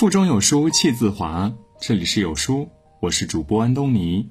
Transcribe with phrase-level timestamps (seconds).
[0.00, 4.30] 腹中有书气自华，这里是有书，我是主播安东尼。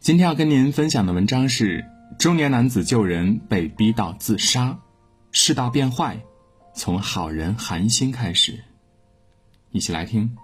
[0.00, 1.84] 今天要跟您分享的文章是：
[2.18, 4.80] 中年男子救人被逼到自杀，
[5.30, 6.20] 世道变坏，
[6.74, 8.64] 从好人寒心开始。
[9.70, 10.36] 一起来听。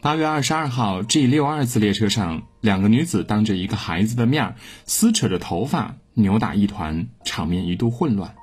[0.00, 4.54] 八月二十二号，G 六二次列车上，两个女子当着一个孩子的面
[4.86, 8.36] 撕扯着头发，扭打一团，场面一度混乱。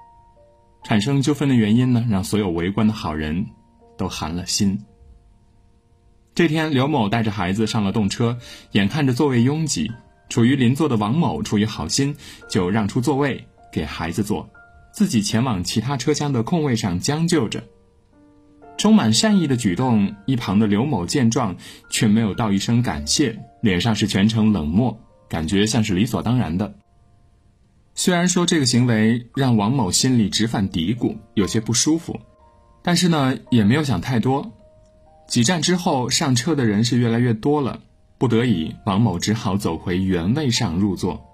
[0.86, 3.48] 产生纠纷的原因呢，让所有围观的好人
[3.98, 4.80] 都寒了心。
[6.36, 8.38] 这天，刘某带着孩子上了动车，
[8.74, 9.92] 眼看着座位拥挤，
[10.30, 12.16] 处于邻座的王某出于好心，
[12.48, 14.48] 就让出座位给孩子坐，
[14.94, 17.64] 自己前往其他车厢的空位上将就着。
[18.78, 21.56] 充满善意的举动，一旁的刘某见状，
[21.90, 26.76] 却没有道一声感谢，脸上是全程冷漠，感觉像是理所当然的。
[27.98, 32.20] 虽然说这个行为让王某心里直犯嘀咕，有些不舒服，
[32.84, 34.52] 但是呢，也没有想太多。
[35.30, 37.80] 几站之后，上车的人是越来越多了，
[38.18, 41.26] 不得已，王某只好走回原位上入座。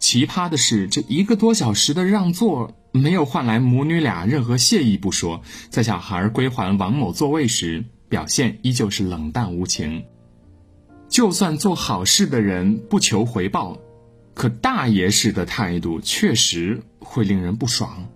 [0.00, 5.40] 奇葩的是，这一个多小时的让座没有换来母女俩任何谢意不说，
[5.70, 10.04] 在小孩归还王某座位时，表现依旧是冷淡无情。
[11.08, 13.78] 就算做好事的人不求回报，
[14.34, 18.08] 可大爷式的态度确实会令人不爽。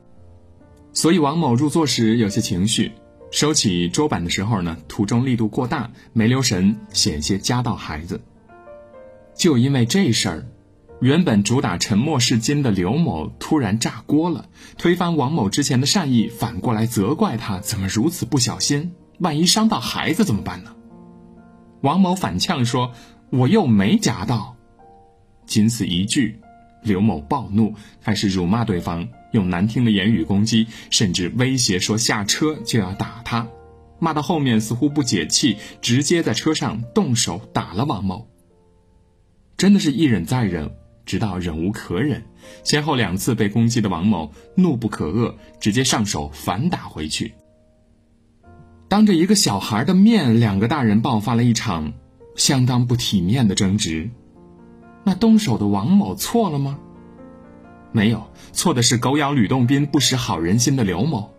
[0.93, 2.93] 所以王某入座时有些情绪，
[3.31, 8.21] 收起桌板的时候呢，途中力度过大，没留神，险些夹到孩子。
[9.35, 10.47] 就因为这事儿。
[10.99, 14.47] 原本主打沉默是金的刘某突然炸锅了，
[14.79, 20.75] 推翻王某之前的善意，反过来责怪他怎么如此不小心，万一伤到孩子怎么办呢？
[21.83, 22.93] 王某反呛说
[23.29, 24.56] ：“我又没夹到。”
[25.47, 26.41] 仅此一句，
[26.83, 33.49] 刘某暴怒，开始辱骂对方，用难听的言语攻击，甚至威胁说下车就要打他。
[33.99, 38.29] 骂到后面似乎不解气，直接在车上动手打了王某。
[39.57, 40.71] 真的是一忍再忍。
[41.07, 42.25] 直到忍无可忍，
[42.65, 47.33] 先后两次被攻击的王某怒不可遏，直接上手反打回去。
[48.89, 51.93] 当着一个小孩的面，两个大人爆发了一场
[52.35, 54.11] 相当不体面的争执。
[55.09, 56.81] 那动手的王某错了吗？
[57.93, 61.31] 没有，错的是狗咬吕洞宾不识好人心的刘某。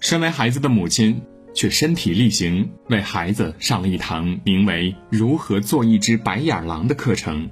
[0.00, 1.22] 身为孩子的母亲，
[1.54, 7.48] 却身体力行为孩子上了一堂名为“如何做一只白眼狼”的课程。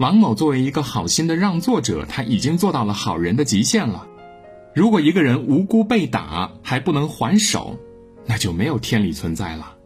[0.00, 4.08] 王某作为一个好心的让座者，他已经做到了好人的极限了。
[4.74, 7.78] 如果一个人无辜被打还不能还手，
[8.26, 9.76] 那就没有天理存在了。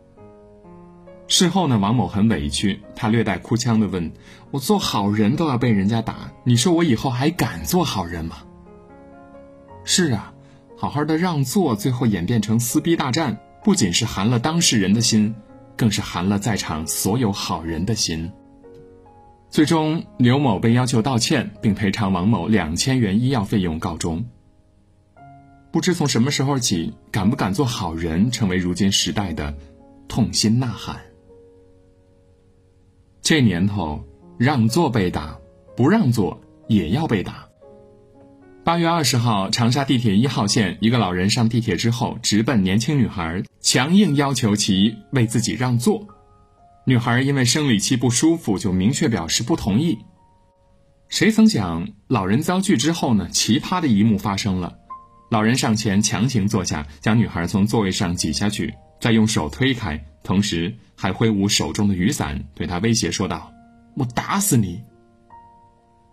[1.29, 4.13] 事后呢，王某很委屈，他略带哭腔的问
[4.53, 8.39] ：“我做好人都要被人家打，你说我以后还敢做好人吗？”
[9.83, 10.33] 是啊，
[10.77, 15.35] 好好的让座，最后演变成撕逼大战，不仅是寒了当事人的心，
[15.77, 18.31] 更是寒了在场所有好人的心。
[19.51, 24.25] 最终，刘某被要求道歉并赔偿王某两千元医药费用告终。
[25.73, 29.55] 不知从什么时候起，敢不敢做好人成为如今时代的
[30.07, 31.01] 痛心呐喊。
[33.29, 34.01] 这年头，
[34.39, 35.37] 让座被打，
[35.77, 37.49] 不让座也要被打。
[38.65, 46.07] 八月二十号，长沙地铁一号线，一个老人上地铁之后，直奔年轻女孩，强硬要求其为自己让座。
[46.85, 49.99] 女孩因为生理期不舒服，就明确表示不同意。
[51.09, 53.29] 谁曾想，老人遭拒之后呢？
[53.31, 54.77] 奇葩的一幕发生了：
[55.33, 63.53] 老人上前强行坐下，将女孩从座位上挤下去，再用手推开，同时还挥舞手中的雨伞，对她威胁说道
[63.97, 64.83] ：“我打死你！”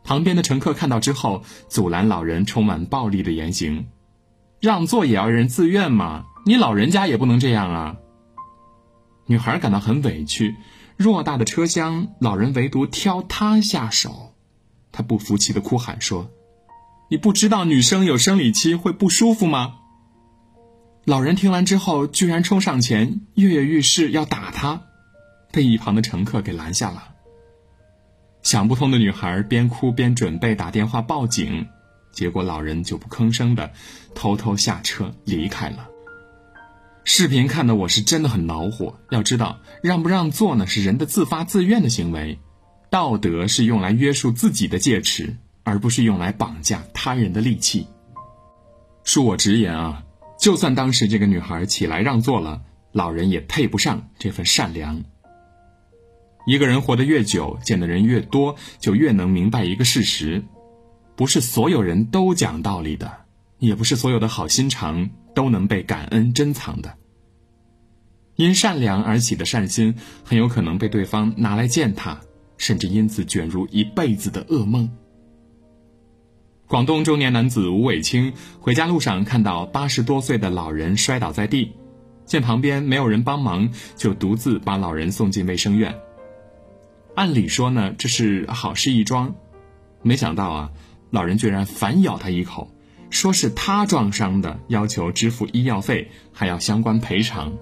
[0.05, 3.87] 旁边的乘客看到之后，阻拦老人充满暴力的言行
[4.61, 7.97] ：“让座也要人自愿嘛，你老人家也不能这样啊！”
[9.25, 10.57] 女孩感到很委屈，
[10.99, 14.35] 偌大的车厢，老人唯独挑她下手，
[14.91, 16.29] 她不服气的哭喊说
[17.09, 19.77] ：“你不知道女生有生理期会不舒服吗？”
[21.05, 24.83] 老人听完之后，居然冲上前跃跃欲试要打他，
[25.51, 27.09] 被一旁的乘客给拦下了。
[28.41, 31.67] 想不通的女孩边哭边准备打电话报警，
[32.13, 33.69] 结果老人就不吭声的
[34.15, 35.89] 偷偷下车离开了。
[37.03, 38.97] 视频看的我是真的很恼火。
[39.11, 42.39] 要知道，让不让座呢是人的自发自愿的行为，
[42.89, 47.87] 道德是用来约束自己的戒尺，而不是用来绑架他人的利器。
[49.03, 50.01] 恕我直言啊，
[50.43, 55.01] 就算当时这个女孩起来让座了，老人也配不上这份善良。
[56.45, 60.43] 一个人活得越久，见的人越多，就越能明白一个事实：
[61.15, 63.09] 不是所有人都讲道理的，
[63.57, 65.11] 也不是所有的好心肠。
[65.33, 66.95] 都能被感恩珍藏的。
[68.35, 69.95] 因善良而起的善心，
[70.25, 72.19] 很有可能被对方拿来践踏，
[72.57, 74.91] 甚至因此卷入一辈子的噩梦。
[76.73, 81.71] 广东中年男子吴伟清回家路上看到八十多岁的老人摔倒在地，
[82.25, 85.93] 见旁边没有人帮忙，就独自把老人送进卫生院。
[87.13, 89.35] 按理说呢，这是好事一桩，
[90.01, 90.71] 没想到啊，
[91.11, 92.71] 老人居然反咬他一口，
[93.11, 97.53] 说是他撞伤的，要求支付医药费，还要相关赔偿。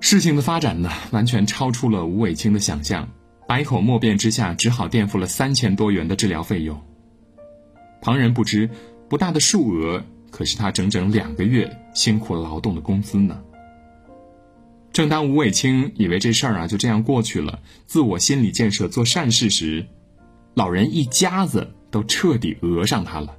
[0.00, 3.08] 事情的发展呢，完全超出了吴伟清的想象，
[3.48, 6.78] 百口莫辩之下，只好垫付了三千多元的治疗费用。
[8.02, 8.68] 旁人不知，
[9.08, 13.40] 不大的数额，可是他整整两个月辛苦劳动的工资呢。
[14.92, 19.86] 正当吴伟清以为这事儿啊就这样过去了，自我心理建设做善事时，
[20.52, 23.36] 老人一家子都彻底讹上他了。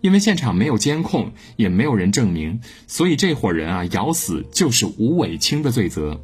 [0.00, 6.20] 因为现场没有监控，也没有人证明，所以这伙人啊咬死就是吴伟清的罪责。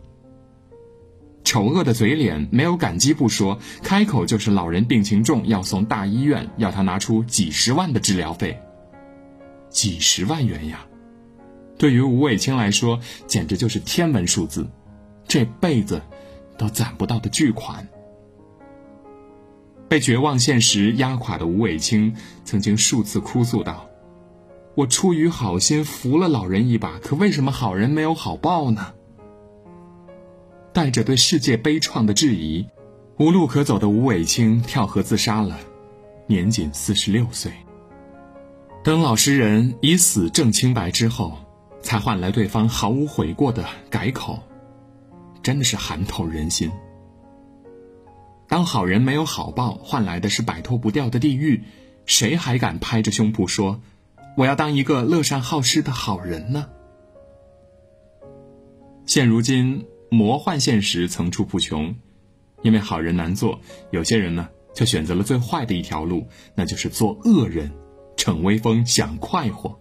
[1.50, 8.56] 丑恶的嘴脸没有感激不说，开口就是老人病情重，要送大医院，要他拿出几十万的治疗费。
[9.68, 10.86] 几十万元呀，
[11.76, 14.64] 对于吴伟清来说，简直就是天文数字，
[15.26, 16.00] 这辈子
[16.56, 17.84] 都攒不到的巨款。
[19.88, 22.14] 被绝望现实压垮的吴伟清，
[22.44, 23.88] 曾经数次哭诉道
[24.76, 28.94] ：“我出于好心扶了老人一把，可为什么好人没有好报呢？”
[30.72, 32.64] 带着对世界悲怆的质疑，
[33.18, 35.58] 无路可走的吴伟清跳河自杀了，
[36.26, 37.52] 年仅四十六岁。
[38.84, 41.36] 等老实人以死证清白之后，
[41.82, 44.38] 才换来对方毫无悔过的改口，
[45.42, 46.70] 真的是寒透人心。
[48.48, 51.64] 当好人没有好报，换来的是摆脱不掉的地狱，
[52.06, 53.80] 谁还敢拍着胸脯说
[54.36, 56.68] ：“我要当一个乐善好施的好人呢？”
[59.04, 59.84] 现如今。
[60.10, 61.94] 魔幻现实层出不穷，
[62.62, 63.60] 因为好人难做，
[63.92, 66.26] 有些人呢就选择了最坏的一条路，
[66.56, 67.70] 那就是做恶人，
[68.16, 69.78] 逞威风，享快活。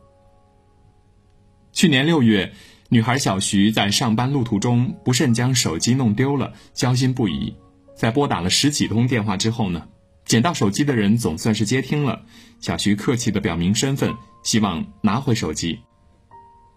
[1.72, 2.54] 去年六月，
[2.90, 7.56] 女孩小徐在上班路途中不慎将手机弄丢了，焦心不已。
[7.96, 9.88] 在拨打了十几通电话之后呢，
[10.26, 12.22] 捡到手机的人总算是接听了，
[12.60, 15.80] 小徐客气的表明身份，希望拿回手机。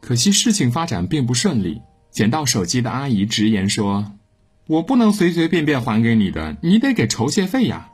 [0.00, 1.80] 可惜事情发展并不顺利。
[2.12, 4.12] 捡到手机的阿姨直言说
[4.68, 7.88] ：“我不能随随便便还给你的，你得给酬谢费呀。”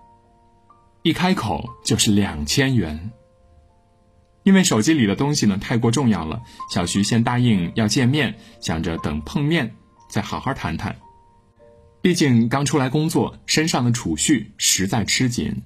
[1.02, 3.12] 一开口就是两千元。
[4.42, 6.42] 因为手机里的东西呢太过重要了，
[6.74, 9.74] 小徐先答应要见面，想着等碰面
[10.10, 10.96] 再好好谈谈。
[12.00, 15.62] 毕竟刚出来工作，身上的储蓄实在吃紧，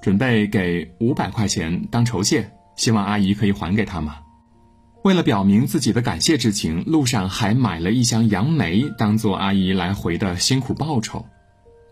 [0.00, 4.18] 准备给五百块钱当酬谢，希望阿姨可以还给他嘛。
[5.02, 11.24] 为了表明自己的感谢之情，路上还买了一箱杨梅，当做阿姨来回的辛苦报酬。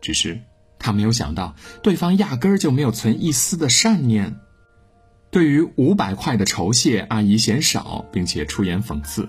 [0.01, 0.41] 只是
[0.79, 4.37] 他没有想到，对方压根儿就没有存一丝的善念。
[5.31, 9.29] 对于五百块的酬谢，阿姨嫌少，并且出言讽刺：“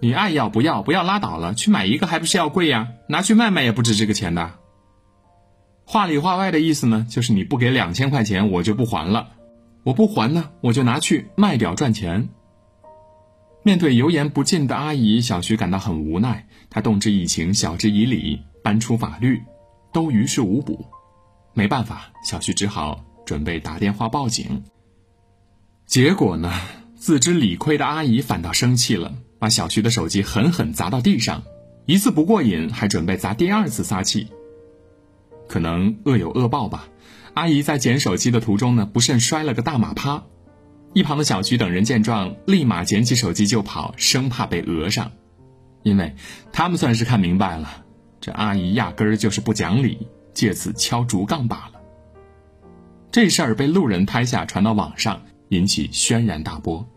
[0.00, 2.88] 你爱要不要，不要拉倒了，去买一个还不是要贵呀？
[3.08, 4.52] 拿去卖卖也不值这个钱的。”
[5.84, 9.30] 话里话外的意思呢，就是你不给两千块钱，我就不还了。
[9.82, 12.28] 我不还呢，我就拿去卖掉赚钱。
[13.62, 16.46] 面对油盐不进的阿姨，小徐感到很无奈。
[16.70, 19.42] 他动之以情，晓之以理，搬出法律，
[19.92, 20.86] 都于事无补。
[21.52, 24.62] 没办法，小徐只好准备打电话报警。
[25.84, 26.52] 结果呢，
[26.96, 31.42] 自知理亏的阿姨反倒生气了，把小徐的手机狠狠砸到地上。
[31.86, 34.28] 一次不过瘾，还准备砸第二次撒气。
[35.48, 36.88] 可能恶有恶报吧，
[37.34, 40.22] 阿姨在捡手机的途中呢，不慎摔了个大马趴。
[40.92, 45.12] 一旁的小徐等人见状，立马捡起手机就跑，生怕被讹上，
[45.84, 46.14] 因为
[46.52, 47.84] 他们算是看明白了，
[48.20, 51.80] 这阿姨压根儿就是不讲理，借此敲竹杠罢了。
[53.12, 56.88] 这事儿被路人拍下，传到网上，引起轩然大波，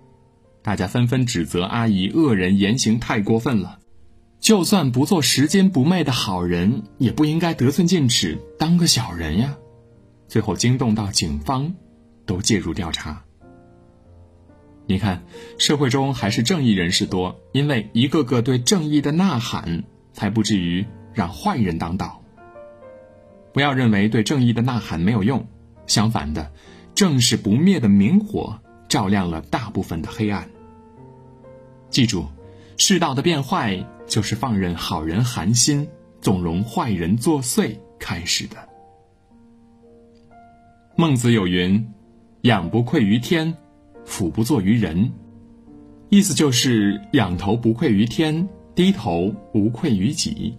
[0.64, 3.78] 大家纷纷指责阿姨恶人言行太过分了，
[4.40, 9.56] 就算不做拾金不昧的好人，也不应该得寸进尺，当个小人呀。
[10.28, 11.76] 最后惊动到警方，
[12.26, 13.23] 都介入调查。
[14.86, 15.24] 你看，
[15.58, 22.22] 社会中还是正义人士多，因为一个个对正义的呐喊，才不至于让坏人当道。
[23.54, 25.48] 不要认为对正义的呐喊没有用，
[25.88, 26.52] 相反的，
[26.94, 28.60] 正是不灭的明火，
[28.90, 30.50] 照亮了大部分的黑暗。
[31.90, 32.26] 记住，
[32.78, 35.88] 世道的变坏，就是放任好人寒心，
[36.20, 38.58] 纵容坏人作祟开始的。
[40.98, 41.88] 孟子有云
[42.42, 43.56] ：“养不愧于天。”
[44.06, 45.12] 俯不作于人，
[46.10, 50.58] 意思就是仰头不愧于天，低头无愧于己。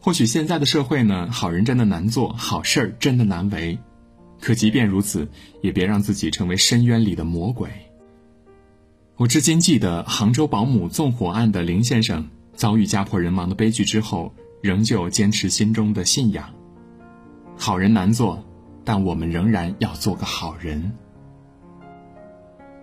[0.00, 3.78] 或许现在的社会呢，好人真的难做，好事儿真的难为。
[4.40, 5.28] 可即便如此，
[5.60, 7.70] 也别让自己成为深渊里的魔鬼。
[9.16, 16.52] 我至今记得杭州保姆纵火案的林先生遭遇家破人亡的悲剧之后，仍旧坚持心中的信仰。
[17.56, 18.44] 好人难做，
[18.84, 20.92] 但我们仍然要做个好人。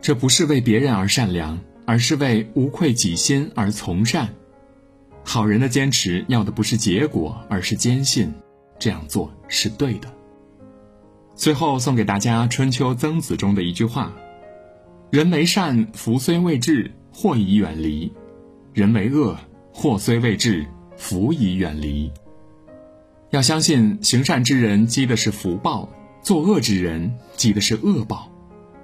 [0.01, 4.29] 这不是为别人而善良，而是为无愧己心而从善。
[5.23, 8.33] 好人的坚持要的不是结果，而是坚信
[8.79, 10.11] 这样做是对的。
[11.35, 14.13] 最后送给大家《春秋曾子》中的一句话
[15.11, 18.11] ：“人为善，福虽未至，祸已远离；
[18.73, 19.37] 人为恶，
[19.73, 20.65] 祸虽未至，
[20.97, 22.11] 福已远离。”
[23.31, 25.87] 要相信，行善之人积的是福报，
[26.23, 28.31] 作恶之人积的是恶报，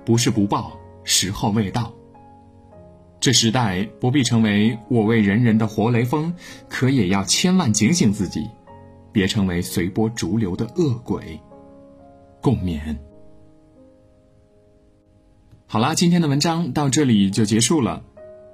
[0.05, 1.93] 不是不报，时候未到。
[3.21, 6.33] 这时代不必成为我为人人的活雷锋，
[6.67, 8.49] 可也要千万警醒自己，
[9.11, 11.39] 别成为随波逐流的恶鬼。
[12.41, 12.97] 共勉。
[15.65, 18.03] 好啦，今天的文章到这里就结束了。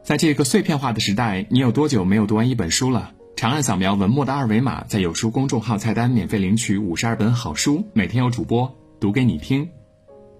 [0.03, 3.11] 在这个碎片化的时代，你有多久没有读完一本书了？
[3.35, 9.67] 长按扫描文末的二维码，在有书公众号菜单免费领取五十二本好书，每天有主播读给你听。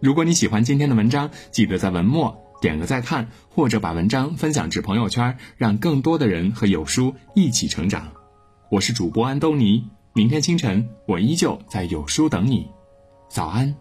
[0.01, 8.11] 如果你喜欢今天的文章，记得在文末点个再看，或者把文章分享至朋友圈，让更多的人和有书一起成长。
[8.71, 12.67] 我是主播安东尼，明天清晨我依旧在有书等你。
[13.29, 13.75] 早安。